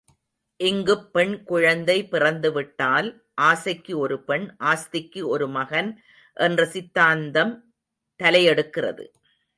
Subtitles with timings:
[0.57, 3.23] இங்குப் பெண் குழந்தை பிறந்துவிட்டால்
[3.33, 6.01] ஆசைக்கு ஒரு பெண் ஆஸ்திக்கு ஒரு மகன்
[6.33, 7.73] என்ற சித்தாந்தம்
[8.23, 9.05] தலையெடுக்கிறது.